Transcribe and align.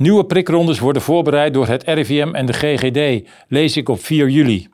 Nieuwe 0.00 0.24
prikrondes 0.24 0.78
worden 0.78 1.02
voorbereid 1.02 1.54
door 1.54 1.66
het 1.66 1.82
RIVM 1.82 2.28
en 2.32 2.46
de 2.46 2.52
GGD, 2.52 3.28
lees 3.48 3.76
ik 3.76 3.88
op 3.88 4.00
4 4.00 4.28
juli. 4.28 4.68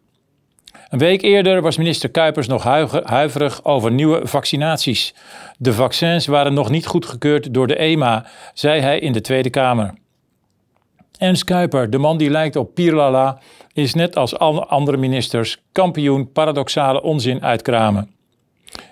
Een 0.89 0.99
week 0.99 1.23
eerder 1.23 1.63
was 1.63 1.77
minister 1.77 2.11
Kuipers 2.11 2.47
nog 2.47 2.63
huiverig 3.05 3.65
over 3.65 3.93
nieuwe 3.93 4.21
vaccinaties. 4.27 5.15
De 5.59 5.73
vaccins 5.73 6.27
waren 6.27 6.55
nog 6.55 6.71
niet 6.71 6.87
goedgekeurd 6.87 7.55
door 7.55 7.67
de 7.67 7.77
EMA, 7.77 8.27
zei 8.55 8.81
hij 8.81 8.99
in 8.99 9.13
de 9.13 9.21
Tweede 9.21 9.51
Kamer. 9.51 9.95
Ernst 11.19 11.45
Kuiper, 11.45 11.91
de 11.91 11.99
man 11.99 12.19
die 12.19 12.31
lijkt 12.31 12.57
op 12.57 12.75
Pierlala, 12.75 13.39
is 13.73 13.95
net 13.95 14.17
als 14.17 14.39
alle 14.39 14.67
andere 14.67 14.97
ministers 14.97 15.63
kampioen 15.73 16.33
paradoxale 16.33 17.03
onzin 17.03 17.43
uitkramen. 17.43 18.16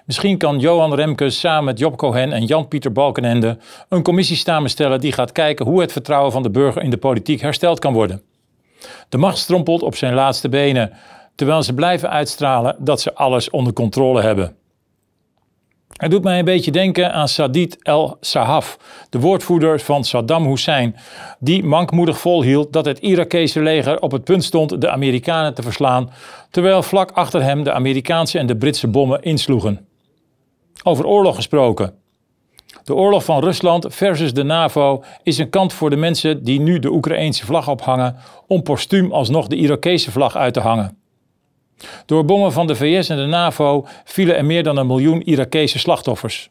Misschien 0.07 0.39
kan 0.39 0.59
Johan 0.59 0.95
Remkes 0.95 1.41
samen 1.41 1.65
met 1.65 1.79
Job 1.79 1.97
Cohen 1.97 2.33
en 2.33 2.45
Jan-Pieter 2.45 2.93
Balkenende 2.93 3.59
een 3.89 4.03
commissie 4.03 4.37
samenstellen 4.37 5.01
die 5.01 5.13
gaat 5.13 5.33
kijken 5.33 5.67
hoe 5.67 5.81
het 5.81 5.93
vertrouwen 5.93 6.33
van 6.33 6.43
de 6.43 6.51
burger 6.51 6.83
in 6.83 6.91
de 6.91 6.97
politiek 6.97 7.41
hersteld 7.41 7.79
kan 7.79 7.93
worden. 7.93 8.23
De 9.09 9.19
macht 9.19 9.39
strompelt 9.39 9.83
op 9.83 9.97
zijn 9.97 10.15
laatste 10.15 10.49
benen, 10.49 10.93
terwijl 11.35 11.63
ze 11.63 11.75
blijven 11.75 12.11
uitstralen 12.11 12.77
dat 12.79 13.01
ze 13.01 13.15
alles 13.15 13.51
onder 13.51 13.73
controle 13.73 14.23
hebben. 14.23 14.57
Het 15.95 16.11
doet 16.11 16.23
mij 16.23 16.39
een 16.39 16.45
beetje 16.45 16.71
denken 16.71 17.13
aan 17.13 17.29
Sadid 17.29 17.83
el-Sahaf, 17.83 18.79
de 19.11 19.21
woordvoerder 19.21 19.81
van 19.81 20.05
Saddam 20.05 20.47
Hussein, 20.47 20.97
die 21.39 21.65
mankmoedig 21.65 22.19
volhield 22.19 22.73
dat 22.73 22.85
het 22.85 22.99
Irakese 22.99 23.61
leger 23.61 24.01
op 24.01 24.11
het 24.13 24.25
punt 24.25 24.45
stond 24.45 24.81
de 24.81 24.91
Amerikanen 24.91 25.55
te 25.55 25.63
verslaan, 25.63 26.11
terwijl 26.51 26.83
vlak 26.83 27.11
achter 27.11 27.43
hem 27.43 27.63
de 27.65 27.73
Amerikaanse 27.73 28.39
en 28.39 28.47
de 28.47 28.57
Britse 28.57 28.89
bommen 28.89 29.23
insloegen. 29.23 29.87
Over 30.83 31.07
oorlog 31.07 31.35
gesproken. 31.35 31.95
De 32.85 32.95
oorlog 32.95 33.25
van 33.25 33.45
Rusland 33.45 33.87
versus 33.89 34.33
de 34.33 34.43
NAVO 34.43 35.05
is 35.23 35.39
een 35.39 35.51
kant 35.51 35.73
voor 35.73 35.91
de 35.91 35.97
mensen 35.97 36.45
die 36.45 36.61
nu 36.61 36.79
de 36.79 36.93
Oekraïense 36.93 37.47
vlag 37.47 37.69
ophangen 37.69 38.17
om 38.47 38.63
postuum 38.63 39.13
alsnog 39.13 39.47
de 39.47 39.57
Irakese 39.57 40.11
vlag 40.11 40.37
uit 40.37 40.55
te 40.55 40.61
hangen. 40.61 41.04
Door 42.07 42.25
bommen 42.25 42.53
van 42.53 42.67
de 42.67 42.75
VS 42.75 43.09
en 43.09 43.17
de 43.17 43.27
NAVO 43.27 43.87
vielen 44.05 44.37
er 44.37 44.45
meer 44.45 44.63
dan 44.63 44.77
een 44.77 44.87
miljoen 44.87 45.23
Irakese 45.23 45.79
slachtoffers. 45.79 46.51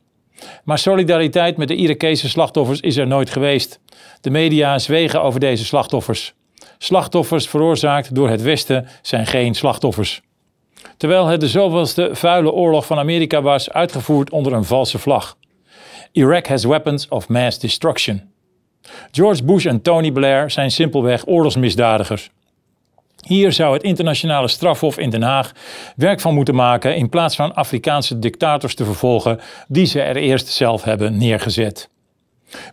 Maar 0.64 0.78
solidariteit 0.78 1.58
met 1.58 1.68
de 1.68 1.76
Irakese 1.76 2.30
slachtoffers 2.30 2.80
is 2.80 2.98
er 2.98 3.08
nooit 3.08 3.30
geweest. 3.30 3.80
De 4.22 4.30
media 4.30 4.80
zwegen 4.80 5.22
over 5.22 5.40
deze 5.40 5.66
slachtoffers. 5.66 6.34
Slachtoffers 6.78 7.48
veroorzaakt 7.48 8.16
door 8.16 8.30
het 8.30 8.42
Westen 8.42 8.88
zijn 9.02 9.26
geen 9.26 9.54
slachtoffers. 9.54 10.22
Terwijl 10.98 11.28
het 11.28 11.40
de 11.40 11.48
zoveelste 11.48 12.10
vuile 12.12 12.52
oorlog 12.52 12.86
van 12.86 12.98
Amerika 12.98 13.42
was 13.42 13.72
uitgevoerd 13.72 14.30
onder 14.30 14.54
een 14.54 14.66
valse 14.66 15.00
vlag. 15.00 15.38
Iraq 16.20 16.48
has 16.48 16.64
weapons 16.64 17.08
of 17.08 17.30
mass 17.30 17.60
destruction. 17.60 18.32
George 19.12 19.44
Bush 19.44 19.66
en 19.66 19.82
Tony 19.82 20.12
Blair 20.12 20.52
zijn 20.52 20.72
simpelweg 20.72 21.28
oorlogsmisdadigers. 21.28 22.30
Hier 23.28 23.52
zou 23.52 23.74
het 23.74 23.84
internationale 23.84 24.48
strafhof 24.48 24.98
in 24.98 25.10
Den 25.10 25.22
Haag 25.22 25.52
werk 25.96 26.20
van 26.20 26.34
moeten 26.34 26.56
maken 26.56 26.96
in 26.96 27.10
plaats 27.10 27.36
van 27.36 27.56
Afrikaanse 27.56 28.20
dictators 28.20 28.76
te 28.76 28.86
vervolgen 28.86 29.40
die 29.68 29.86
ze 29.86 30.02
er 30.02 30.16
eerst 30.16 30.48
zelf 30.48 30.84
hebben 30.84 31.18
neergezet. 31.18 31.90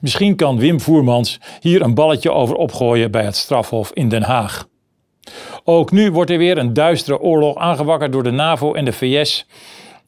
Misschien 0.00 0.36
kan 0.36 0.58
Wim 0.58 0.80
Voermans 0.80 1.40
hier 1.60 1.82
een 1.82 1.94
balletje 1.94 2.32
over 2.32 2.54
opgooien 2.54 3.10
bij 3.10 3.24
het 3.24 3.36
strafhof 3.36 3.90
in 3.92 4.08
Den 4.08 4.22
Haag. 4.22 4.68
Ook 5.64 5.90
nu 5.90 6.10
wordt 6.10 6.30
er 6.30 6.38
weer 6.38 6.58
een 6.58 6.72
duistere 6.72 7.20
oorlog 7.20 7.56
aangewakkerd 7.56 8.12
door 8.12 8.22
de 8.22 8.30
NAVO 8.30 8.74
en 8.74 8.84
de 8.84 8.92
VS. 8.92 9.46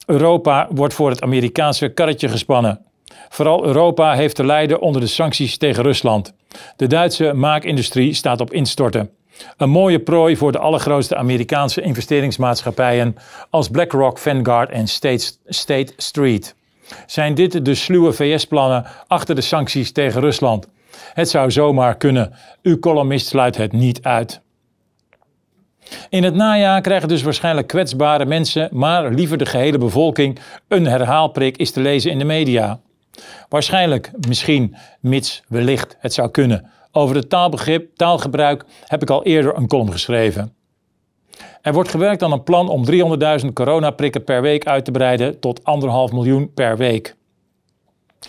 Europa 0.05 0.67
wordt 0.69 0.93
voor 0.93 1.09
het 1.09 1.21
Amerikaanse 1.21 1.89
karretje 1.89 2.29
gespannen. 2.29 2.85
Vooral 3.29 3.65
Europa 3.65 4.13
heeft 4.13 4.35
te 4.35 4.45
lijden 4.45 4.81
onder 4.81 5.01
de 5.01 5.07
sancties 5.07 5.57
tegen 5.57 5.83
Rusland. 5.83 6.33
De 6.75 6.87
Duitse 6.87 7.33
maakindustrie 7.33 8.13
staat 8.13 8.41
op 8.41 8.53
instorten. 8.53 9.09
Een 9.57 9.69
mooie 9.69 9.99
prooi 9.99 10.37
voor 10.37 10.51
de 10.51 10.59
allergrootste 10.59 11.15
Amerikaanse 11.15 11.81
investeringsmaatschappijen 11.81 13.15
als 13.49 13.69
BlackRock, 13.69 14.17
Vanguard 14.17 14.69
en 14.69 14.87
State, 14.87 15.31
State 15.45 15.93
Street. 15.97 16.55
Zijn 17.05 17.33
dit 17.33 17.65
de 17.65 17.75
sluwe 17.75 18.13
VS-plannen 18.13 18.85
achter 19.07 19.35
de 19.35 19.41
sancties 19.41 19.91
tegen 19.91 20.21
Rusland? 20.21 20.67
Het 21.13 21.29
zou 21.29 21.51
zomaar 21.51 21.97
kunnen. 21.97 22.33
Uw 22.61 22.79
columnist 22.79 23.27
sluit 23.27 23.57
het 23.57 23.71
niet 23.71 24.03
uit. 24.03 24.41
In 26.09 26.23
het 26.23 26.35
najaar 26.35 26.81
krijgen 26.81 27.07
dus 27.07 27.23
waarschijnlijk 27.23 27.67
kwetsbare 27.67 28.25
mensen, 28.25 28.69
maar 28.71 29.11
liever 29.11 29.37
de 29.37 29.45
gehele 29.45 29.77
bevolking, 29.77 30.39
een 30.67 30.85
herhaalprik 30.85 31.57
is 31.57 31.71
te 31.71 31.81
lezen 31.81 32.11
in 32.11 32.17
de 32.17 32.25
media. 32.25 32.79
Waarschijnlijk, 33.49 34.11
misschien, 34.27 34.75
mits 34.99 35.43
wellicht 35.47 35.95
het 35.99 36.13
zou 36.13 36.31
kunnen, 36.31 36.71
over 36.95 37.15
het 37.15 37.29
taalbegrip, 37.29 37.95
taalgebruik 37.95 38.65
heb 38.85 39.01
ik 39.01 39.09
al 39.09 39.23
eerder 39.23 39.57
een 39.57 39.67
column 39.67 39.91
geschreven. 39.91 40.53
Er 41.61 41.73
wordt 41.73 41.89
gewerkt 41.89 42.23
aan 42.23 42.31
een 42.31 42.43
plan 42.43 42.69
om 42.69 42.85
300.000 43.41 43.53
coronaprikken 43.53 44.23
per 44.23 44.41
week 44.41 44.65
uit 44.65 44.85
te 44.85 44.91
breiden 44.91 45.39
tot 45.39 45.59
1,5 45.59 45.65
miljoen 46.13 46.53
per 46.53 46.77
week. 46.77 47.15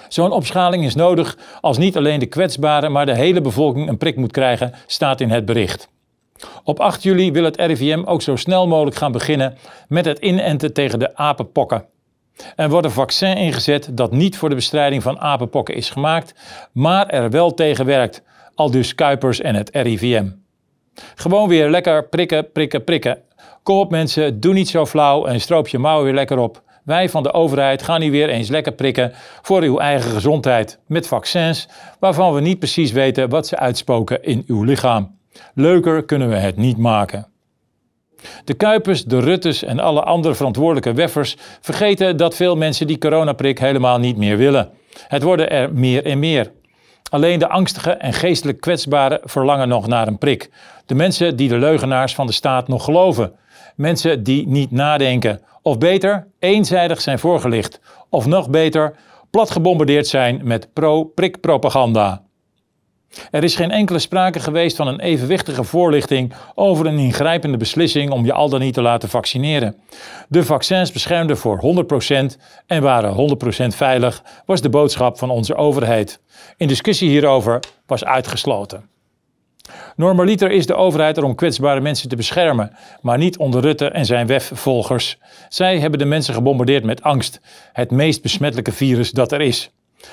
Zo'n 0.09 0.33
opschaling 0.33 0.85
is 0.85 0.95
nodig 0.95 1.39
als 1.61 1.79
niet 1.79 1.97
alleen 1.97 2.19
de 2.19 2.27
kwetsbare, 2.27 2.89
maar 2.89 3.07
de 3.07 3.15
hele 3.15 3.41
bevolking 3.41 3.89
een 3.89 3.99
prik 3.99 4.17
moet 4.17 4.33
krijgen, 4.33 4.73
staat 4.87 5.21
in 5.21 5.31
het 5.31 5.45
bericht. 5.45 5.89
Op 6.65 6.81
8 6.81 7.03
juli 7.03 7.33
wil 7.33 7.45
het 7.45 7.57
RIVM 7.57 8.03
ook 8.05 8.23
zo 8.23 8.37
snel 8.37 8.67
mogelijk 8.67 8.97
gaan 8.97 9.13
beginnen 9.13 9.57
met 9.89 10.05
het 10.05 10.19
inenten 10.19 10.73
tegen 10.73 10.99
de 10.99 11.17
apenpokken. 11.17 11.85
Er 12.57 12.71
wordt 12.71 12.87
een 12.87 12.93
vaccin 12.93 13.37
ingezet 13.37 13.89
dat 13.93 14.13
niet 14.13 14.37
voor 14.37 14.49
de 14.49 14.55
bestrijding 14.55 15.03
van 15.03 15.21
apenpokken 15.21 15.75
is 15.75 15.91
gemaakt, 15.91 16.35
maar 16.73 17.07
er 17.07 17.31
wel 17.31 17.55
tegen 17.55 17.87
werkt, 17.87 18.23
al 18.55 18.71
dus 18.71 18.95
Kuipers 18.95 19.41
en 19.41 19.55
het 19.55 19.71
RIVM. 19.73 20.27
Gewoon 21.15 21.49
weer 21.49 21.71
lekker 21.71 22.09
prikken, 22.09 22.53
prikken, 22.53 22.85
prikken. 22.85 23.19
Kom 23.63 23.79
op 23.79 23.91
mensen, 23.91 24.41
doe 24.41 24.55
niet 24.55 24.69
zo 24.69 24.87
flauw 24.87 25.27
en 25.27 25.41
stroop 25.41 25.69
je 25.69 25.79
mouwen 25.79 26.05
weer 26.05 26.15
lekker 26.15 26.39
op. 26.39 26.63
Wij 26.85 27.09
van 27.09 27.23
de 27.23 27.33
overheid 27.33 27.83
gaan 27.83 28.01
nu 28.01 28.11
weer 28.11 28.29
eens 28.29 28.49
lekker 28.49 28.73
prikken 28.73 29.13
voor 29.43 29.63
uw 29.63 29.79
eigen 29.79 30.11
gezondheid 30.11 30.79
met 30.87 31.07
vaccins 31.07 31.69
waarvan 31.99 32.35
we 32.35 32.41
niet 32.41 32.59
precies 32.59 32.93
weten 32.93 33.29
wat 33.29 33.47
ze 33.47 33.59
uitspoken 33.59 34.23
in 34.23 34.45
uw 34.47 34.63
lichaam. 34.63 35.19
Leuker 35.55 36.05
kunnen 36.05 36.29
we 36.29 36.37
het 36.37 36.57
niet 36.57 36.77
maken. 36.77 37.29
De 38.45 38.55
Kuipers, 38.55 39.05
de 39.05 39.21
Ruttes 39.21 39.63
en 39.63 39.79
alle 39.79 40.03
andere 40.03 40.35
verantwoordelijke 40.35 40.93
weffers 40.93 41.37
vergeten 41.61 42.17
dat 42.17 42.37
veel 42.37 42.57
mensen 42.57 42.87
die 42.87 42.99
coronaprik 42.99 43.59
helemaal 43.59 43.99
niet 43.99 44.17
meer 44.17 44.37
willen. 44.37 44.71
Het 45.09 45.23
worden 45.23 45.51
er 45.51 45.73
meer 45.73 46.05
en 46.05 46.19
meer. 46.19 46.53
Alleen 47.11 47.39
de 47.39 47.49
angstige 47.49 47.91
en 47.91 48.13
geestelijk 48.13 48.61
kwetsbaren 48.61 49.21
verlangen 49.23 49.69
nog 49.69 49.87
naar 49.87 50.07
een 50.07 50.19
prik. 50.19 50.51
De 50.87 50.95
mensen 50.95 51.37
die 51.37 51.49
de 51.49 51.59
leugenaars 51.59 52.15
van 52.15 52.27
de 52.27 52.33
staat 52.33 52.69
nog 52.69 52.85
geloven. 52.85 53.33
Mensen 53.77 54.23
die 54.23 54.49
niet 54.49 54.71
nadenken. 54.71 55.41
Of 55.63 55.79
beter, 55.79 56.27
eenzijdig 56.39 57.01
zijn 57.01 57.19
voorgelicht. 57.19 57.81
Of 58.09 58.27
nog 58.27 58.51
beter, 58.51 58.95
plat 59.31 59.51
gebombardeerd 59.51 60.07
zijn 60.07 60.41
met 60.43 60.73
pro-prik-propaganda. 60.73 62.23
Er 63.31 63.45
is 63.45 63.57
geen 63.57 63.71
enkele 63.71 63.99
sprake 63.99 64.41
geweest 64.41 64.77
van 64.77 64.87
een 64.87 65.01
evenwichtige 65.01 65.65
voorlichting 65.65 66.33
over 66.55 66.87
een 66.87 66.99
ingrijpende 66.99 67.57
beslissing 67.57 68.11
om 68.11 68.25
je 68.25 68.33
al 68.33 68.49
dan 68.49 68.61
niet 68.61 68.75
te 68.75 68.83
laten 68.83 69.09
vaccineren. 69.09 69.77
De 70.29 70.45
vaccins 70.45 70.93
beschermden 70.93 71.37
voor 71.37 71.87
100% 72.33 72.41
en 72.67 72.83
waren 72.83 73.39
100% 73.73 73.77
veilig, 73.77 74.23
was 74.47 74.61
de 74.61 74.69
boodschap 74.69 75.19
van 75.19 75.31
onze 75.31 75.55
overheid. 75.55 76.21
Een 76.59 76.69
discussie 76.69 77.09
hierover 77.09 77.61
was 77.87 78.05
uitgesloten. 78.05 78.89
Normaliter 79.97 80.51
is 80.51 80.67
de 80.67 80.75
overheid 80.75 81.17
er 81.17 81.25
om 81.25 81.35
kwetsbare 81.35 81.81
mensen 81.81 82.09
te 82.09 82.17
beschermen, 82.17 82.77
maar 83.01 83.19
niet 83.19 83.39
onder 83.39 83.61
Rutte 83.61 83.89
en 83.89 84.05
zijn 84.05 84.27
WEF-volgers. 84.27 85.19
Zij 85.49 85.79
hebben 85.79 85.99
de 85.99 86.05
mensen 86.05 86.35
gebombardeerd 86.35 86.85
met 86.85 87.03
angst, 87.03 87.41
het 87.73 87.91
meest 87.91 88.23
besmettelijke 88.23 88.73
virus 88.73 89.11
dat 89.11 89.33
er 89.33 89.41
is. 89.41 89.71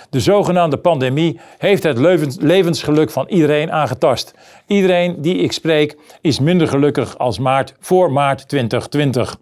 De 0.09 0.19
zogenaamde 0.19 0.77
pandemie 0.77 1.39
heeft 1.57 1.83
het 1.83 1.97
levensgeluk 2.39 3.11
van 3.11 3.27
iedereen 3.27 3.71
aangetast. 3.71 4.33
Iedereen 4.67 5.21
die 5.21 5.35
ik 5.35 5.51
spreek 5.51 5.97
is 6.21 6.39
minder 6.39 6.67
gelukkig 6.67 7.17
als 7.17 7.39
maart 7.39 7.75
voor 7.79 8.11
maart 8.11 8.47
2020. 8.47 9.37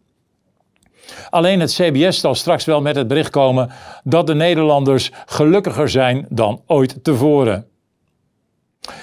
Alleen 1.29 1.59
het 1.59 1.73
CBS 1.73 2.19
zal 2.19 2.35
straks 2.35 2.65
wel 2.65 2.81
met 2.81 2.95
het 2.95 3.07
bericht 3.07 3.29
komen 3.29 3.71
dat 4.03 4.27
de 4.27 4.35
Nederlanders 4.35 5.11
gelukkiger 5.25 5.89
zijn 5.89 6.25
dan 6.29 6.61
ooit 6.67 7.03
tevoren. 7.03 7.67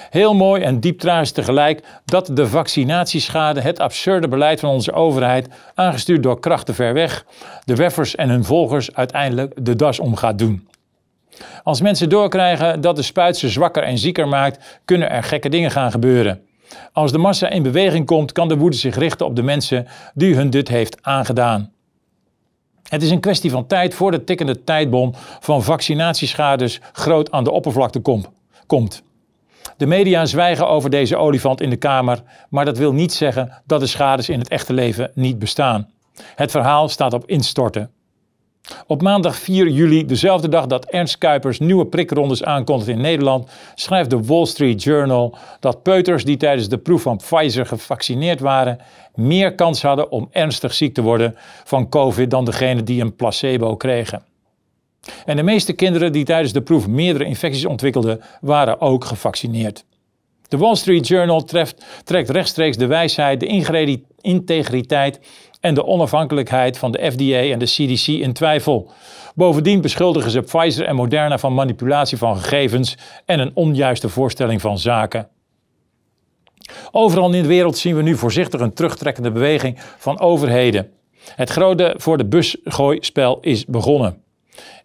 Heel 0.09 0.33
mooi 0.33 0.63
en 0.63 0.79
diep 0.79 0.99
tegelijk 0.99 1.83
dat 2.05 2.29
de 2.33 2.47
vaccinatieschade 2.47 3.61
het 3.61 3.79
absurde 3.79 4.27
beleid 4.27 4.59
van 4.59 4.69
onze 4.69 4.91
overheid, 4.91 5.47
aangestuurd 5.75 6.23
door 6.23 6.39
krachten 6.39 6.75
ver 6.75 6.93
weg, 6.93 7.25
de 7.65 7.75
weffers 7.75 8.15
en 8.15 8.29
hun 8.29 8.43
volgers 8.43 8.95
uiteindelijk 8.95 9.53
de 9.65 9.75
das 9.75 9.99
om 9.99 10.15
gaat 10.15 10.39
doen. 10.39 10.67
Als 11.63 11.81
mensen 11.81 12.09
doorkrijgen 12.09 12.81
dat 12.81 12.95
de 12.95 13.01
spuit 13.01 13.37
ze 13.37 13.49
zwakker 13.49 13.83
en 13.83 13.97
zieker 13.97 14.27
maakt, 14.27 14.81
kunnen 14.85 15.09
er 15.09 15.23
gekke 15.23 15.49
dingen 15.49 15.71
gaan 15.71 15.91
gebeuren. 15.91 16.41
Als 16.93 17.11
de 17.11 17.17
massa 17.17 17.49
in 17.49 17.63
beweging 17.63 18.05
komt, 18.05 18.31
kan 18.31 18.47
de 18.47 18.57
woede 18.57 18.75
zich 18.75 18.95
richten 18.95 19.25
op 19.25 19.35
de 19.35 19.43
mensen 19.43 19.87
die 20.13 20.35
hun 20.35 20.49
dit 20.49 20.67
heeft 20.67 20.97
aangedaan. 21.01 21.71
Het 22.89 23.01
is 23.01 23.09
een 23.09 23.19
kwestie 23.19 23.51
van 23.51 23.67
tijd 23.67 23.93
voor 23.93 24.11
de 24.11 24.23
tikkende 24.23 24.63
tijdbom 24.63 25.13
van 25.39 25.63
vaccinatieschades 25.63 26.79
groot 26.91 27.31
aan 27.31 27.43
de 27.43 27.51
oppervlakte 27.51 27.99
komt. 28.67 29.03
De 29.77 29.85
media 29.85 30.25
zwijgen 30.25 30.67
over 30.67 30.89
deze 30.89 31.15
olifant 31.15 31.61
in 31.61 31.69
de 31.69 31.75
Kamer, 31.75 32.23
maar 32.49 32.65
dat 32.65 32.77
wil 32.77 32.93
niet 32.93 33.13
zeggen 33.13 33.61
dat 33.65 33.79
de 33.79 33.87
schades 33.87 34.29
in 34.29 34.39
het 34.39 34.49
echte 34.49 34.73
leven 34.73 35.11
niet 35.13 35.39
bestaan. 35.39 35.89
Het 36.35 36.51
verhaal 36.51 36.89
staat 36.89 37.13
op 37.13 37.27
instorten. 37.27 37.91
Op 38.87 39.01
maandag 39.01 39.35
4 39.35 39.69
juli, 39.69 40.05
dezelfde 40.05 40.49
dag 40.49 40.65
dat 40.65 40.85
Ernst 40.85 41.17
Kuipers 41.17 41.59
nieuwe 41.59 41.85
prikrondes 41.85 42.43
aankondigt 42.43 42.89
in 42.89 43.01
Nederland, 43.01 43.49
schrijft 43.75 44.09
de 44.09 44.23
Wall 44.23 44.45
Street 44.45 44.83
Journal 44.83 45.37
dat 45.59 45.83
peuters 45.83 46.23
die 46.23 46.37
tijdens 46.37 46.69
de 46.69 46.77
proef 46.77 47.01
van 47.01 47.17
Pfizer 47.17 47.65
gevaccineerd 47.65 48.39
waren, 48.39 48.79
meer 49.15 49.55
kans 49.55 49.81
hadden 49.81 50.11
om 50.11 50.27
ernstig 50.31 50.73
ziek 50.73 50.93
te 50.93 51.01
worden 51.01 51.35
van 51.63 51.89
COVID 51.89 52.31
dan 52.31 52.45
degene 52.45 52.83
die 52.83 53.01
een 53.01 53.15
placebo 53.15 53.75
kregen. 53.75 54.23
En 55.25 55.35
de 55.35 55.43
meeste 55.43 55.73
kinderen 55.73 56.11
die 56.11 56.25
tijdens 56.25 56.53
de 56.53 56.61
proef 56.61 56.87
meerdere 56.87 57.25
infecties 57.25 57.65
ontwikkelden, 57.65 58.21
waren 58.41 58.81
ook 58.81 59.05
gevaccineerd. 59.05 59.85
De 60.47 60.57
Wall 60.57 60.75
Street 60.75 61.07
Journal 61.07 61.43
treft, 61.43 61.85
trekt 62.03 62.29
rechtstreeks 62.29 62.77
de 62.77 62.85
wijsheid, 62.85 63.39
de 63.39 64.01
integriteit 64.21 65.19
en 65.61 65.73
de 65.73 65.85
onafhankelijkheid 65.85 66.77
van 66.77 66.91
de 66.91 67.11
FDA 67.11 67.51
en 67.51 67.59
de 67.59 67.65
CDC 67.65 68.07
in 68.07 68.33
twijfel. 68.33 68.91
Bovendien 69.35 69.81
beschuldigen 69.81 70.31
ze 70.31 70.41
Pfizer 70.41 70.85
en 70.85 70.95
Moderna 70.95 71.37
van 71.37 71.53
manipulatie 71.53 72.17
van 72.17 72.37
gegevens 72.37 72.97
en 73.25 73.39
een 73.39 73.51
onjuiste 73.53 74.09
voorstelling 74.09 74.61
van 74.61 74.79
zaken. 74.79 75.27
Overal 76.91 77.33
in 77.33 77.41
de 77.41 77.47
wereld 77.47 77.77
zien 77.77 77.95
we 77.95 78.01
nu 78.01 78.15
voorzichtig 78.15 78.59
een 78.59 78.73
terugtrekkende 78.73 79.31
beweging 79.31 79.79
van 79.97 80.19
overheden. 80.19 80.91
Het 81.35 81.49
grote 81.49 81.93
voor 81.97 82.17
de 82.17 82.25
busgooispel 82.25 83.39
is 83.41 83.65
begonnen. 83.65 84.21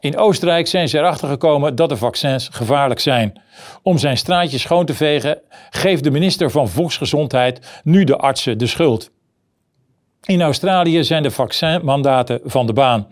In 0.00 0.16
Oostenrijk 0.16 0.66
zijn 0.66 0.88
ze 0.88 0.98
erachter 0.98 1.28
gekomen 1.28 1.74
dat 1.74 1.88
de 1.88 1.96
vaccins 1.96 2.48
gevaarlijk 2.52 3.00
zijn. 3.00 3.40
Om 3.82 3.98
zijn 3.98 4.16
straatje 4.16 4.58
schoon 4.58 4.86
te 4.86 4.94
vegen, 4.94 5.40
geeft 5.70 6.04
de 6.04 6.10
minister 6.10 6.50
van 6.50 6.68
Volksgezondheid 6.68 7.80
nu 7.84 8.04
de 8.04 8.16
artsen 8.16 8.58
de 8.58 8.66
schuld. 8.66 9.10
In 10.26 10.42
Australië 10.42 11.04
zijn 11.04 11.22
de 11.22 11.30
vaccinmandaten 11.30 12.40
van 12.44 12.66
de 12.66 12.72
baan. 12.72 13.06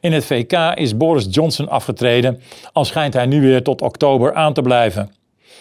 In 0.00 0.12
het 0.12 0.24
VK 0.24 0.52
is 0.74 0.96
Boris 0.96 1.26
Johnson 1.30 1.68
afgetreden, 1.68 2.40
al 2.72 2.84
schijnt 2.84 3.14
hij 3.14 3.26
nu 3.26 3.40
weer 3.40 3.62
tot 3.62 3.82
oktober 3.82 4.34
aan 4.34 4.52
te 4.52 4.62
blijven. 4.62 5.10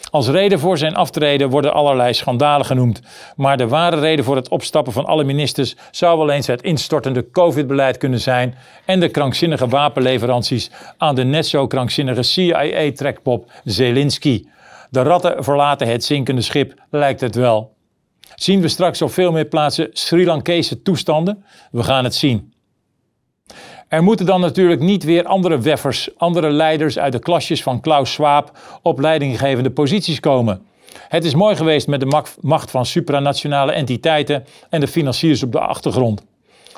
Als 0.10 0.28
reden 0.28 0.60
voor 0.60 0.78
zijn 0.78 0.96
aftreden 0.96 1.50
worden 1.50 1.74
allerlei 1.74 2.14
schandalen 2.14 2.66
genoemd. 2.66 3.02
Maar 3.36 3.58
de 3.58 3.68
ware 3.68 4.00
reden 4.00 4.26
voor 4.26 4.36
het 4.36 4.50
opstappen 4.50 4.94
van 4.94 5.06
alle 5.06 5.24
ministers 5.24 5.76
zou 5.92 6.18
wel 6.18 6.30
eens 6.30 6.48
het 6.48 6.62
instortende 6.62 7.32
COVID-beleid 7.32 7.98
kunnen 7.98 8.20
zijn 8.20 8.56
en 8.86 9.00
de 9.00 9.10
krankzinnige 9.10 9.68
wapenleveranties 9.68 10.72
aan 10.98 11.16
de 11.16 11.24
net 11.24 11.48
zo 11.48 11.68
krankzinnige 11.68 12.24
CIA-trekpop 12.24 13.52
Zelensky. 13.64 14.46
De 14.90 15.02
ratten 15.02 15.44
verlaten 15.44 15.88
het 15.88 16.04
zinkende 16.04 16.42
schip, 16.42 16.74
lijkt 16.90 17.22
het 17.22 17.36
wel. 17.36 17.75
Zien 18.36 18.62
we 18.62 18.68
straks 18.68 19.02
op 19.02 19.12
veel 19.12 19.32
meer 19.32 19.46
plaatsen 19.46 19.90
Sri 19.92 20.26
Lankese 20.26 20.82
toestanden? 20.82 21.46
We 21.72 21.84
gaan 21.84 22.04
het 22.04 22.16
zien. 22.16 22.54
Er 23.88 24.04
moeten 24.04 24.26
dan 24.26 24.42
natuurlijk 24.42 24.82
niet 24.82 25.04
weer 25.04 25.26
andere 25.26 25.60
weffers, 25.60 26.10
andere 26.18 26.50
leiders 26.50 27.00
uit 27.00 27.12
de 27.12 27.20
klasjes 27.20 27.64
van 27.64 27.82
Klaus 27.82 28.14
Schwab 28.14 28.58
op 28.82 29.00
leidinggevende 29.00 29.72
posities 29.72 30.20
komen. 30.20 30.66
Het 31.08 31.26
is 31.26 31.36
mooi 31.36 31.56
geweest 31.56 31.88
met 31.88 32.00
de 32.00 32.24
macht 32.42 32.72
van 32.72 32.86
supranationale 32.86 33.72
entiteiten 33.72 34.46
en 34.70 34.80
de 34.80 34.88
financiers 34.88 35.44
op 35.44 35.52
de 35.52 35.60
achtergrond. 35.60 36.24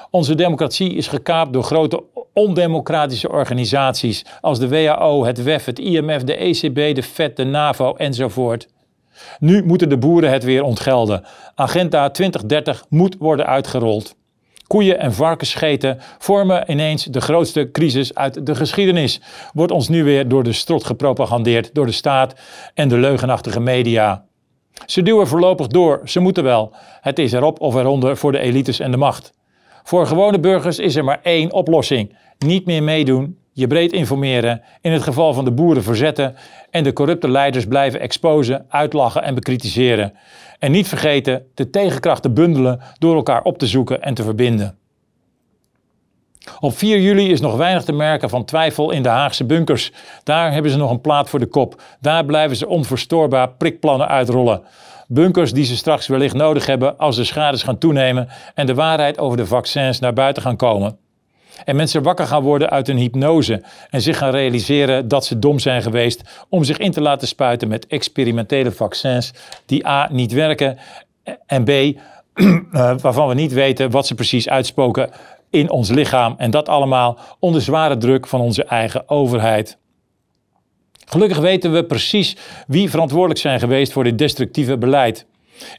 Onze 0.10 0.36
democratie 0.36 0.94
is 0.94 1.08
gekaapt 1.08 1.54
door 1.54 1.64
grote 1.64 2.04
ondemocratische 2.34 3.30
organisaties 3.30 4.26
als 4.42 4.60
de 4.60 4.68
WHO, 4.68 5.26
het 5.26 5.44
WEF, 5.44 5.66
het 5.66 5.80
IMF, 5.80 6.24
de 6.24 6.36
ECB, 6.36 6.96
de 6.96 7.04
FED, 7.04 7.36
de 7.36 7.44
NAVO 7.44 7.96
enzovoort. 7.96 8.68
Nu 9.40 9.64
moeten 9.66 9.90
de 9.90 9.98
boeren 9.98 10.32
het 10.32 10.44
weer 10.44 10.64
ontgelden. 10.64 11.24
Agenda 11.56 12.10
2030 12.10 12.86
moet 12.90 13.16
worden 13.20 13.46
uitgerold. 13.46 14.16
Koeien 14.68 15.00
en 15.00 15.14
varkensscheten 15.14 15.98
vormen 16.18 16.72
ineens 16.72 17.04
de 17.04 17.22
grootste 17.22 17.72
crisis 17.72 18.16
uit 18.16 18.46
de 18.46 18.56
geschiedenis. 18.56 19.22
Wordt 19.54 19.72
ons 19.72 19.88
nu 19.88 20.04
weer 20.04 20.28
door 20.28 20.44
de 20.44 20.54
strot 20.54 20.84
gepropagandeerd 20.84 21.70
door 21.74 21.86
de 21.86 21.92
staat 21.92 22.40
en 22.74 22.88
de 22.88 22.98
leugenachtige 22.98 23.60
media. 23.60 24.26
Ze 24.86 25.02
duwen 25.02 25.28
voorlopig 25.28 25.68
door, 25.68 26.02
ze 26.04 26.20
moeten 26.20 26.44
wel. 26.44 26.76
Het 27.02 27.20
is 27.20 27.32
erop 27.32 27.62
of 27.62 27.76
eronder 27.76 28.18
voor 28.18 28.32
de 28.32 28.40
elites 28.40 28.80
en 28.80 28.92
de 28.92 28.98
macht. 28.98 29.34
Voor 29.84 30.08
gewone 30.08 30.40
burgers 30.40 30.80
is 30.80 30.96
er 30.96 31.04
maar 31.04 31.20
één 31.24 31.52
oplossing: 31.52 32.16
niet 32.38 32.66
meer 32.66 32.84
meedoen, 32.84 33.38
je 33.58 33.68
breed 33.68 33.92
informeren, 33.92 34.62
in 34.82 34.92
het 34.92 35.04
geval 35.04 35.34
van 35.34 35.46
de 35.46 35.52
boeren 35.52 35.84
verzetten 35.84 36.36
en 36.70 36.84
de 36.84 36.94
corrupte 36.94 37.30
leiders 37.30 37.66
blijven 37.66 38.00
exposen, 38.00 38.66
uitlachen 38.70 39.24
en 39.24 39.36
bekritiseren. 39.36 40.14
En 40.60 40.72
niet 40.72 40.88
vergeten 40.88 41.46
de 41.54 41.70
tegenkrachten 41.70 42.34
bundelen 42.34 42.80
door 43.00 43.16
elkaar 43.16 43.42
op 43.42 43.58
te 43.58 43.68
zoeken 43.68 44.02
en 44.02 44.14
te 44.14 44.24
verbinden. 44.24 44.78
Op 46.60 46.78
4 46.78 47.00
juli 47.00 47.32
is 47.32 47.42
nog 47.42 47.56
weinig 47.56 47.84
te 47.84 47.92
merken 47.92 48.30
van 48.30 48.46
twijfel 48.46 48.92
in 48.92 49.04
de 49.04 49.10
Haagse 49.10 49.46
bunkers. 49.46 49.92
Daar 50.24 50.54
hebben 50.54 50.72
ze 50.72 50.78
nog 50.78 50.92
een 50.92 51.02
plaat 51.02 51.30
voor 51.30 51.40
de 51.40 51.46
kop. 51.46 51.82
Daar 52.02 52.26
blijven 52.26 52.58
ze 52.58 52.68
onverstoorbaar 52.68 53.50
prikplannen 53.50 54.08
uitrollen. 54.08 54.62
Bunkers 55.08 55.54
die 55.54 55.66
ze 55.66 55.76
straks 55.76 56.08
wellicht 56.08 56.36
nodig 56.36 56.66
hebben 56.66 56.98
als 56.98 57.16
de 57.16 57.24
schades 57.24 57.64
gaan 57.64 57.78
toenemen 57.78 58.28
en 58.54 58.66
de 58.66 58.74
waarheid 58.74 59.20
over 59.20 59.38
de 59.38 59.46
vaccins 59.46 60.00
naar 60.00 60.14
buiten 60.14 60.44
gaan 60.44 60.56
komen. 60.56 61.07
En 61.66 61.76
mensen 61.76 62.04
wakker 62.04 62.28
gaan 62.28 62.44
worden 62.44 62.70
uit 62.70 62.88
een 62.88 62.98
hypnose 62.98 63.64
en 63.90 64.02
zich 64.02 64.18
gaan 64.18 64.32
realiseren 64.32 65.08
dat 65.08 65.26
ze 65.26 65.40
dom 65.40 65.60
zijn 65.60 65.82
geweest 65.82 66.46
om 66.50 66.64
zich 66.64 66.78
in 66.78 66.92
te 66.92 67.02
laten 67.02 67.28
spuiten 67.28 67.68
met 67.68 67.88
experimentele 67.88 68.72
vaccins 68.72 69.34
die 69.66 69.88
A 69.88 70.10
niet 70.12 70.32
werken 70.32 70.78
en 71.46 71.64
B 71.64 71.70
eh, 71.70 71.94
waarvan 73.02 73.28
we 73.28 73.34
niet 73.34 73.54
weten 73.54 73.92
wat 73.92 74.08
ze 74.08 74.16
precies 74.16 74.50
uitspoken 74.50 75.10
in 75.50 75.70
ons 75.70 75.90
lichaam. 75.90 76.36
En 76.38 76.52
dat 76.52 76.70
allemaal 76.70 77.20
onder 77.40 77.62
zware 77.62 77.98
druk 77.98 78.28
van 78.28 78.42
onze 78.42 78.64
eigen 78.64 79.10
overheid. 79.10 79.78
Gelukkig 81.06 81.38
weten 81.38 81.74
we 81.74 81.84
precies 81.84 82.38
wie 82.68 82.90
verantwoordelijk 82.90 83.40
zijn 83.40 83.60
geweest 83.60 83.92
voor 83.92 84.04
dit 84.04 84.18
destructieve 84.18 84.78
beleid. 84.78 85.26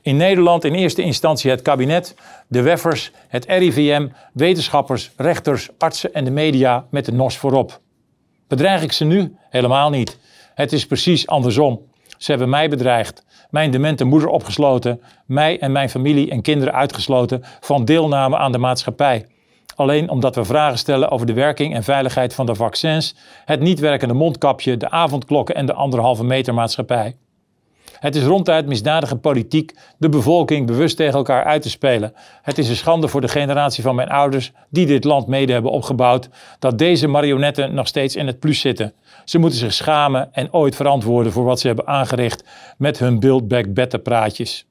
In 0.03 0.17
Nederland 0.17 0.65
in 0.65 0.75
eerste 0.75 1.03
instantie 1.03 1.51
het 1.51 1.63
kabinet, 1.63 2.15
de 2.47 2.63
weffers, 2.63 3.13
het 3.29 3.45
RIVM, 3.45 4.09
wetenschappers, 4.33 5.11
rechters, 5.17 5.69
artsen 5.79 6.15
en 6.15 6.25
de 6.25 6.31
media 6.31 6.87
met 6.91 7.05
de 7.05 7.13
NOS 7.13 7.37
voorop. 7.37 7.81
Bedreig 8.49 8.83
ik 8.83 8.93
ze 8.93 9.05
nu? 9.05 9.37
Helemaal 9.51 9.91
niet. 9.91 10.19
Het 10.55 10.73
is 10.73 10.87
precies 10.87 11.27
andersom. 11.27 11.81
Ze 12.19 12.31
hebben 12.31 12.49
mij 12.49 12.69
bedreigd, 12.69 13.25
mijn 13.51 13.71
demente 13.71 14.05
moeder 14.05 14.29
opgesloten, 14.29 15.01
mij 15.27 15.59
en 15.59 15.73
mijn 15.73 15.91
familie 15.91 16.31
en 16.31 16.43
kinderen 16.43 16.75
uitgesloten 16.75 17.43
van 17.61 17.85
deelname 17.85 18.37
aan 18.37 18.53
de 18.53 18.59
maatschappij. 18.59 19.27
Alleen 19.75 20.11
omdat 20.11 20.35
we 20.35 20.45
vragen 20.45 20.79
stellen 20.79 21.11
over 21.11 21.27
de 21.27 21.33
werking 21.33 21.75
en 21.75 21.83
veiligheid 21.83 22.35
van 22.35 22.47
de 22.47 22.55
vaccins, 22.55 23.15
het 23.45 23.61
niet 23.61 23.79
werkende 23.79 24.15
mondkapje, 24.15 24.77
de 24.77 24.91
avondklokken 24.91 25.55
en 25.55 25.67
de 25.67 25.73
anderhalve 25.73 26.25
meter 26.25 26.55
maatschappij. 26.55 27.17
Het 27.99 28.17
is 28.17 28.23
ronduit 28.23 28.67
misdadige 28.67 29.17
politiek 29.17 29.75
de 29.99 30.09
bevolking 30.09 30.67
bewust 30.67 30.97
tegen 30.97 31.15
elkaar 31.15 31.45
uit 31.45 31.63
te 31.63 31.71
spelen. 31.71 32.13
Het 32.43 32.59
is 32.59 32.69
een 32.69 32.77
schande 32.77 33.09
voor 33.09 33.21
de 33.21 33.29
generatie 33.29 33.83
van 33.83 33.95
mijn 33.95 34.09
ouders 34.09 34.53
die 34.71 34.87
dit 34.87 35.05
land 35.05 35.27
mede 35.27 35.53
hebben 35.53 35.71
opgebouwd, 35.71 36.29
dat 36.59 36.79
deze 36.79 37.07
marionetten 37.07 37.75
nog 37.75 37.87
steeds 37.87 38.17
in 38.17 38.27
het 38.27 38.39
plus 38.39 38.61
zitten. 38.61 38.93
Ze 39.25 39.39
moeten 39.39 39.59
zich 39.59 39.73
schamen 39.73 40.29
en 40.33 40.53
ooit 40.53 40.77
verantwoorden 40.77 41.33
voor 41.33 41.45
wat 41.45 41.61
ze 41.61 41.67
hebben 41.67 41.87
aangericht 41.87 42.45
met 42.79 42.99
hun 42.99 43.21
Build 43.21 43.49
Back 43.49 43.75
Better 43.75 43.99
praatjes. 43.99 44.67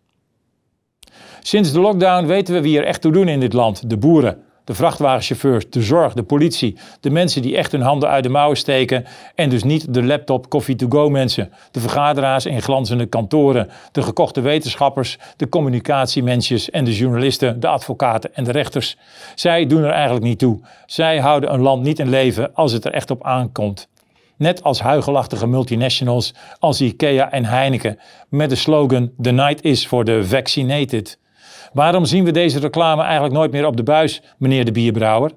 Sinds 1.39 1.71
de 1.71 1.79
lockdown 1.79 2.25
weten 2.25 2.53
we 2.53 2.61
wie 2.61 2.77
er 2.77 2.85
echt 2.85 3.01
toe 3.01 3.11
doen 3.11 3.27
in 3.27 3.39
dit 3.39 3.53
land, 3.53 3.89
de 3.89 3.97
boeren 3.97 4.45
de 4.67 4.73
vrachtwagenchauffeurs, 4.73 5.69
de 5.69 5.81
zorg, 5.81 6.13
de 6.13 6.23
politie, 6.23 6.77
de 6.99 7.09
mensen 7.09 7.41
die 7.41 7.57
echt 7.57 7.71
hun 7.71 7.81
handen 7.81 8.09
uit 8.09 8.23
de 8.23 8.29
mouwen 8.29 8.57
steken 8.57 9.05
en 9.35 9.49
dus 9.49 9.63
niet 9.63 9.93
de 9.93 10.03
laptop 10.03 10.49
coffee-to-go 10.49 11.09
mensen, 11.09 11.51
de 11.71 11.79
vergaderaars 11.79 12.45
in 12.45 12.61
glanzende 12.61 13.05
kantoren, 13.05 13.69
de 13.91 14.01
gekochte 14.01 14.41
wetenschappers, 14.41 15.17
de 15.37 15.49
communicatiemensjes 15.49 16.69
en 16.69 16.85
de 16.85 16.95
journalisten, 16.95 17.59
de 17.59 17.67
advocaten 17.67 18.35
en 18.35 18.43
de 18.43 18.51
rechters. 18.51 18.97
Zij 19.35 19.65
doen 19.65 19.83
er 19.83 19.91
eigenlijk 19.91 20.25
niet 20.25 20.39
toe. 20.39 20.59
Zij 20.85 21.19
houden 21.19 21.53
een 21.53 21.61
land 21.61 21.83
niet 21.83 21.99
in 21.99 22.09
leven 22.09 22.55
als 22.55 22.71
het 22.71 22.85
er 22.85 22.93
echt 22.93 23.11
op 23.11 23.23
aankomt. 23.23 23.87
Net 24.37 24.63
als 24.63 24.79
huigelachtige 24.79 25.47
multinationals 25.47 26.33
als 26.59 26.81
IKEA 26.81 27.31
en 27.31 27.45
Heineken 27.45 27.99
met 28.29 28.49
de 28.49 28.55
slogan 28.55 29.11
The 29.21 29.31
night 29.31 29.63
is 29.63 29.85
for 29.85 30.05
the 30.05 30.23
vaccinated. 30.25 31.17
Waarom 31.73 32.05
zien 32.05 32.23
we 32.23 32.31
deze 32.31 32.59
reclame 32.59 33.01
eigenlijk 33.01 33.33
nooit 33.33 33.51
meer 33.51 33.65
op 33.65 33.77
de 33.77 33.83
buis, 33.83 34.21
meneer 34.37 34.65
de 34.65 34.71
bierbrouwer? 34.71 35.31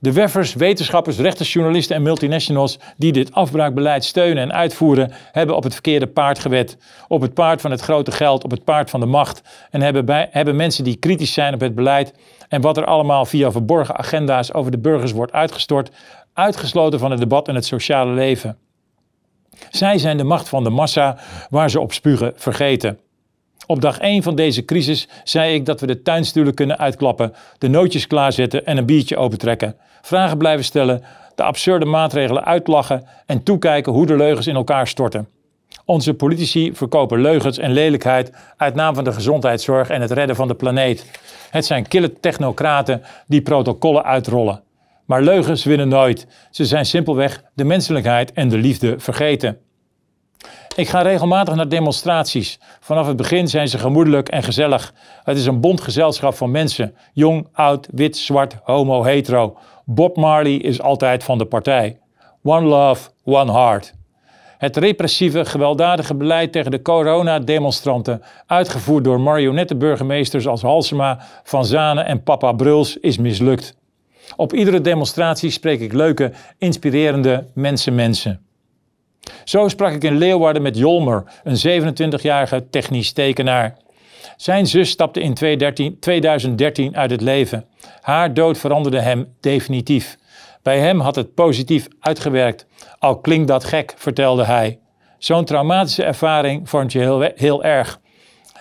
De 0.00 0.12
weffers, 0.12 0.54
wetenschappers, 0.54 1.18
rechters, 1.18 1.52
journalisten 1.52 1.96
en 1.96 2.02
multinationals 2.02 2.78
die 2.96 3.12
dit 3.12 3.32
afbraakbeleid 3.32 4.04
steunen 4.04 4.42
en 4.42 4.52
uitvoeren, 4.52 5.12
hebben 5.32 5.56
op 5.56 5.62
het 5.62 5.72
verkeerde 5.72 6.06
paard 6.06 6.38
gewet. 6.38 6.76
Op 7.08 7.20
het 7.20 7.34
paard 7.34 7.60
van 7.60 7.70
het 7.70 7.80
grote 7.80 8.12
geld, 8.12 8.44
op 8.44 8.50
het 8.50 8.64
paard 8.64 8.90
van 8.90 9.00
de 9.00 9.06
macht. 9.06 9.42
En 9.70 9.80
hebben, 9.80 10.04
bij, 10.04 10.28
hebben 10.30 10.56
mensen 10.56 10.84
die 10.84 10.96
kritisch 10.96 11.32
zijn 11.32 11.54
op 11.54 11.60
het 11.60 11.74
beleid 11.74 12.14
en 12.48 12.60
wat 12.60 12.76
er 12.76 12.84
allemaal 12.84 13.24
via 13.24 13.50
verborgen 13.50 13.96
agenda's 13.96 14.52
over 14.52 14.70
de 14.70 14.78
burgers 14.78 15.12
wordt 15.12 15.32
uitgestort, 15.32 15.90
uitgesloten 16.32 16.98
van 16.98 17.10
het 17.10 17.20
debat 17.20 17.48
en 17.48 17.54
het 17.54 17.66
sociale 17.66 18.12
leven. 18.12 18.58
Zij 19.70 19.98
zijn 19.98 20.16
de 20.16 20.24
macht 20.24 20.48
van 20.48 20.64
de 20.64 20.70
massa 20.70 21.18
waar 21.50 21.70
ze 21.70 21.80
op 21.80 21.92
spugen 21.92 22.32
vergeten. 22.36 22.98
Op 23.70 23.80
dag 23.80 23.98
1 23.98 24.22
van 24.22 24.34
deze 24.34 24.64
crisis 24.64 25.08
zei 25.24 25.54
ik 25.54 25.66
dat 25.66 25.80
we 25.80 25.86
de 25.86 26.02
tuinstoelen 26.02 26.54
kunnen 26.54 26.78
uitklappen, 26.78 27.32
de 27.58 27.68
nootjes 27.68 28.06
klaarzetten 28.06 28.66
en 28.66 28.76
een 28.76 28.86
biertje 28.86 29.16
opentrekken. 29.16 29.76
Vragen 30.02 30.38
blijven 30.38 30.64
stellen, 30.64 31.02
de 31.34 31.42
absurde 31.42 31.84
maatregelen 31.84 32.44
uitlachen 32.44 33.06
en 33.26 33.42
toekijken 33.42 33.92
hoe 33.92 34.06
de 34.06 34.16
leugens 34.16 34.46
in 34.46 34.54
elkaar 34.54 34.86
storten. 34.86 35.28
Onze 35.84 36.14
politici 36.14 36.74
verkopen 36.74 37.20
leugens 37.20 37.58
en 37.58 37.72
lelijkheid 37.72 38.32
uit 38.56 38.74
naam 38.74 38.94
van 38.94 39.04
de 39.04 39.12
gezondheidszorg 39.12 39.88
en 39.88 40.00
het 40.00 40.10
redden 40.10 40.36
van 40.36 40.48
de 40.48 40.54
planeet. 40.54 41.20
Het 41.50 41.64
zijn 41.64 41.88
kille 41.88 42.20
technocraten 42.20 43.02
die 43.26 43.42
protocollen 43.42 44.04
uitrollen. 44.04 44.62
Maar 45.04 45.22
leugens 45.22 45.64
winnen 45.64 45.88
nooit. 45.88 46.26
Ze 46.50 46.64
zijn 46.64 46.86
simpelweg 46.86 47.42
de 47.54 47.64
menselijkheid 47.64 48.32
en 48.32 48.48
de 48.48 48.58
liefde 48.58 48.98
vergeten. 48.98 49.58
Ik 50.76 50.88
ga 50.88 51.02
regelmatig 51.02 51.54
naar 51.54 51.68
demonstraties. 51.68 52.58
Vanaf 52.80 53.06
het 53.06 53.16
begin 53.16 53.48
zijn 53.48 53.68
ze 53.68 53.78
gemoedelijk 53.78 54.28
en 54.28 54.42
gezellig. 54.42 54.92
Het 55.24 55.36
is 55.36 55.46
een 55.46 55.60
bond 55.60 55.80
gezelschap 55.80 56.34
van 56.34 56.50
mensen. 56.50 56.94
Jong, 57.12 57.48
oud, 57.52 57.88
wit, 57.90 58.16
zwart, 58.16 58.56
homo, 58.62 59.04
hetero. 59.04 59.56
Bob 59.84 60.16
Marley 60.16 60.54
is 60.54 60.80
altijd 60.80 61.24
van 61.24 61.38
de 61.38 61.44
partij. 61.44 61.98
One 62.42 62.66
love, 62.66 63.10
one 63.24 63.52
heart. 63.52 63.94
Het 64.58 64.76
repressieve, 64.76 65.44
gewelddadige 65.44 66.14
beleid 66.14 66.52
tegen 66.52 66.70
de 66.70 66.82
coronademonstranten, 66.82 68.22
uitgevoerd 68.46 69.04
door 69.04 69.20
marionettenburgemeesters 69.20 70.46
als 70.46 70.62
Halsema, 70.62 71.18
Van 71.42 71.64
Zanen 71.64 72.06
en 72.06 72.22
Papa 72.22 72.52
Bruls, 72.52 72.96
is 72.96 73.18
mislukt. 73.18 73.76
Op 74.36 74.52
iedere 74.52 74.80
demonstratie 74.80 75.50
spreek 75.50 75.80
ik 75.80 75.92
leuke, 75.92 76.32
inspirerende 76.58 77.46
mensen 77.54 77.94
mensen. 77.94 78.47
Zo 79.44 79.68
sprak 79.68 79.92
ik 79.92 80.04
in 80.04 80.16
Leeuwarden 80.16 80.62
met 80.62 80.78
Jolmer, 80.78 81.24
een 81.44 81.82
27-jarige 81.92 82.68
technisch 82.70 83.12
tekenaar. 83.12 83.76
Zijn 84.36 84.66
zus 84.66 84.90
stapte 84.90 85.20
in 85.20 85.34
2013 86.00 86.96
uit 86.96 87.10
het 87.10 87.20
leven. 87.20 87.64
Haar 88.00 88.34
dood 88.34 88.58
veranderde 88.58 89.00
hem 89.00 89.34
definitief. 89.40 90.18
Bij 90.62 90.78
hem 90.78 91.00
had 91.00 91.14
het 91.14 91.34
positief 91.34 91.88
uitgewerkt. 92.00 92.66
Al 92.98 93.18
klinkt 93.18 93.48
dat 93.48 93.64
gek, 93.64 93.94
vertelde 93.96 94.44
hij. 94.44 94.78
Zo'n 95.18 95.44
traumatische 95.44 96.04
ervaring 96.04 96.68
vormt 96.68 96.92
je 96.92 96.98
heel, 96.98 97.30
heel 97.34 97.64
erg. 97.64 98.00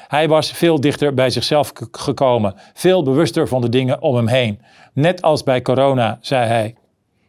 Hij 0.07 0.27
was 0.27 0.51
veel 0.51 0.81
dichter 0.81 1.13
bij 1.13 1.29
zichzelf 1.29 1.71
gekomen, 1.91 2.55
veel 2.73 3.03
bewuster 3.03 3.47
van 3.47 3.61
de 3.61 3.69
dingen 3.69 4.01
om 4.01 4.15
hem 4.15 4.27
heen. 4.27 4.61
Net 4.93 5.21
als 5.21 5.43
bij 5.43 5.61
corona, 5.61 6.17
zei 6.21 6.47
hij. 6.47 6.75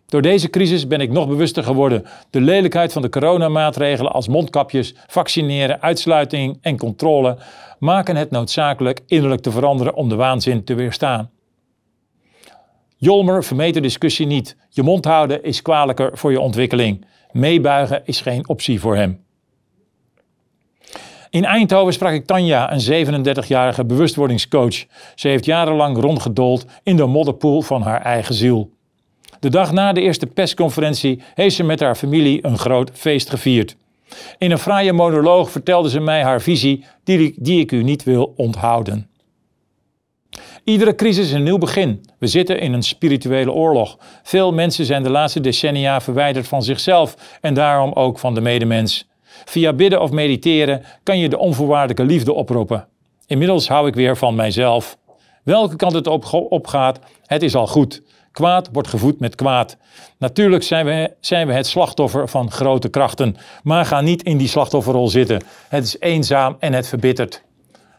Door 0.08 0.22
deze 0.22 0.50
crisis 0.50 0.86
ben 0.86 1.00
ik 1.00 1.10
nog 1.10 1.28
bewuster 1.28 1.64
geworden. 1.64 2.04
De 2.30 2.40
lelijkheid 2.40 2.92
van 2.92 3.02
de 3.02 3.08
coronamaatregelen 3.08 4.12
als 4.12 4.28
mondkapjes, 4.28 4.94
vaccineren, 5.06 5.80
uitsluiting 5.80 6.58
en 6.60 6.78
controle 6.78 7.38
maken 7.78 8.16
het 8.16 8.30
noodzakelijk 8.30 9.00
innerlijk 9.06 9.42
te 9.42 9.50
veranderen 9.50 9.94
om 9.94 10.08
de 10.08 10.14
waanzin 10.14 10.64
te 10.64 10.74
weerstaan. 10.74 11.30
Jolmer 12.96 13.44
vermeed 13.44 13.74
de 13.74 13.80
discussie 13.80 14.26
niet. 14.26 14.56
Je 14.68 14.82
mond 14.82 15.04
houden 15.04 15.42
is 15.42 15.62
kwalijker 15.62 16.18
voor 16.18 16.30
je 16.30 16.40
ontwikkeling. 16.40 17.06
Meebuigen 17.32 18.02
is 18.04 18.20
geen 18.20 18.48
optie 18.48 18.80
voor 18.80 18.96
hem. 18.96 19.24
In 21.30 21.44
Eindhoven 21.44 21.92
sprak 21.92 22.12
ik 22.12 22.26
Tanja, 22.26 22.72
een 22.72 23.06
37-jarige 23.06 23.84
bewustwordingscoach. 23.84 24.84
Ze 25.14 25.28
heeft 25.28 25.44
jarenlang 25.44 26.00
rondgedold 26.00 26.66
in 26.82 26.96
de 26.96 27.06
modderpoel 27.06 27.62
van 27.62 27.82
haar 27.82 28.02
eigen 28.02 28.34
ziel. 28.34 28.76
De 29.40 29.50
dag 29.50 29.72
na 29.72 29.92
de 29.92 30.00
eerste 30.00 30.26
persconferentie 30.26 31.22
heeft 31.34 31.56
ze 31.56 31.62
met 31.62 31.80
haar 31.80 31.94
familie 31.94 32.46
een 32.46 32.58
groot 32.58 32.90
feest 32.94 33.30
gevierd. 33.30 33.76
In 34.38 34.50
een 34.50 34.58
fraaie 34.58 34.92
monoloog 34.92 35.50
vertelde 35.50 35.90
ze 35.90 36.00
mij 36.00 36.22
haar 36.22 36.40
visie 36.40 36.84
die, 37.04 37.34
die 37.36 37.60
ik 37.60 37.72
u 37.72 37.82
niet 37.82 38.04
wil 38.04 38.32
onthouden. 38.36 39.10
Iedere 40.64 40.94
crisis 40.94 41.26
is 41.26 41.32
een 41.32 41.42
nieuw 41.42 41.58
begin. 41.58 42.04
We 42.18 42.26
zitten 42.26 42.60
in 42.60 42.72
een 42.72 42.82
spirituele 42.82 43.52
oorlog. 43.52 43.98
Veel 44.22 44.52
mensen 44.52 44.84
zijn 44.84 45.02
de 45.02 45.10
laatste 45.10 45.40
decennia 45.40 46.00
verwijderd 46.00 46.48
van 46.48 46.62
zichzelf 46.62 47.38
en 47.40 47.54
daarom 47.54 47.92
ook 47.92 48.18
van 48.18 48.34
de 48.34 48.40
medemens. 48.40 49.08
Via 49.44 49.72
bidden 49.72 50.02
of 50.02 50.10
mediteren 50.10 50.82
kan 51.02 51.18
je 51.18 51.28
de 51.28 51.38
onvoorwaardelijke 51.38 52.04
liefde 52.04 52.32
oproepen. 52.32 52.86
Inmiddels 53.26 53.68
hou 53.68 53.88
ik 53.88 53.94
weer 53.94 54.16
van 54.16 54.34
mijzelf. 54.34 54.98
Welke 55.44 55.76
kant 55.76 55.92
het 55.92 56.06
op 56.30 56.66
gaat, 56.66 56.98
het 57.26 57.42
is 57.42 57.54
al 57.54 57.66
goed. 57.66 58.02
Kwaad 58.38 58.68
wordt 58.72 58.88
gevoed 58.88 59.20
met 59.20 59.34
kwaad. 59.34 59.76
Natuurlijk 60.18 60.62
zijn 60.62 60.86
we, 60.86 61.10
zijn 61.20 61.46
we 61.46 61.52
het 61.52 61.66
slachtoffer 61.66 62.28
van 62.28 62.50
grote 62.50 62.88
krachten, 62.88 63.36
maar 63.62 63.84
ga 63.84 64.00
niet 64.00 64.22
in 64.22 64.36
die 64.36 64.48
slachtofferrol 64.48 65.08
zitten. 65.08 65.42
Het 65.68 65.84
is 65.84 66.00
eenzaam 66.00 66.56
en 66.58 66.72
het 66.72 66.88
verbittert. 66.88 67.42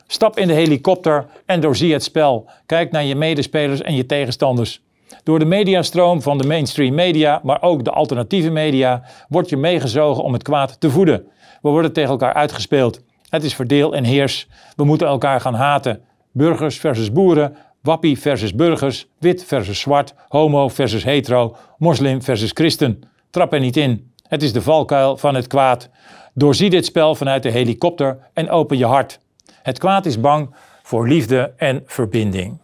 Stap 0.08 0.38
in 0.38 0.48
de 0.48 0.54
helikopter 0.54 1.26
en 1.46 1.60
doorzie 1.62 1.94
het 1.94 2.04
spel. 2.04 2.50
Kijk 2.66 2.92
naar 2.92 3.04
je 3.04 3.16
medespelers 3.16 3.82
en 3.82 3.96
je 3.96 4.06
tegenstanders. 4.06 4.82
Door 5.24 5.40
de 5.40 5.46
mediastroom 5.46 6.22
van 6.22 6.38
de 6.38 6.48
mainstream 6.48 6.96
media, 6.96 7.40
maar 7.44 7.62
ook 7.62 7.84
de 7.84 7.92
alternatieve 7.92 8.50
media, 8.50 9.04
word 9.30 9.50
je 9.50 9.58
meegezogen 9.58 10.24
om 10.24 10.34
het 10.34 10.44
kwaad 10.44 10.80
te 10.80 10.90
voeden. 10.90 11.26
We 11.62 11.70
worden 11.70 11.94
tegen 11.94 12.10
elkaar 12.10 12.34
uitgespeeld. 12.34 13.02
Het 13.30 13.44
is 13.44 13.54
verdeel 13.56 13.96
en 13.96 14.04
heers. 14.04 14.48
We 14.76 14.84
moeten 14.84 15.08
elkaar 15.08 15.42
gaan 15.42 15.56
haten. 15.56 16.02
Burgers 16.32 16.80
versus 16.80 17.12
boeren, 17.12 17.56
wappie 17.90 18.18
versus 18.18 18.56
burgers, 18.56 19.08
wit 19.20 19.44
versus 19.44 19.80
zwart, 19.80 20.14
homo 20.28 20.68
versus 20.70 21.04
hetero, 21.04 21.56
moslim 21.78 22.22
versus 22.22 22.52
christen. 22.54 23.04
Trap 23.30 23.54
er 23.54 23.60
niet 23.60 23.78
in. 23.78 24.12
Het 24.28 24.44
is 24.44 24.54
de 24.54 24.62
valkuil 24.62 25.18
van 25.18 25.36
het 25.36 25.48
kwaad. 25.48 25.90
Doorzie 26.34 26.70
dit 26.70 26.86
spel 26.86 27.16
vanuit 27.16 27.44
de 27.44 27.50
helikopter 27.50 28.18
en 28.34 28.50
open 28.50 28.78
je 28.78 28.86
hart. 28.86 29.20
Het 29.62 29.80
kwaad 29.80 30.06
is 30.06 30.20
bang 30.20 30.56
voor 30.84 31.08
liefde 31.08 31.54
en 31.58 31.84
verbinding. 31.86 32.60